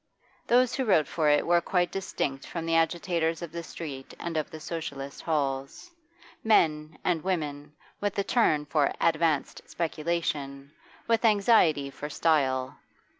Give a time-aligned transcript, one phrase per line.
[0.47, 4.35] Those who wrote for it were quite distinct from the agitators of the street and
[4.35, 5.91] of the Socialist halls;
[6.43, 10.71] men and women with a turn for 'advanced' speculation,
[11.07, 12.79] with anxiety for style.